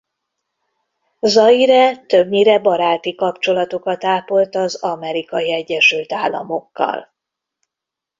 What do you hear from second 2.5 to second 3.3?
baráti